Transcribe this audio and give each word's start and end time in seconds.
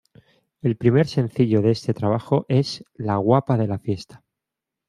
El 0.63 0.77
primer 0.77 1.07
sencillo 1.07 1.61
de 1.61 1.69
este 1.69 1.93
trabajo 1.93 2.47
es 2.49 2.83
"La 2.95 3.17
guapa 3.17 3.55
de 3.55 3.67
la 3.67 3.77
fiesta". 3.77 4.23